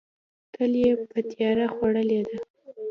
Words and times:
تل 0.53 0.71
یې 0.81 0.91
په 1.11 1.19
تیاره 1.31 1.65
خوړلې 1.73 2.21
ده. 2.27 2.37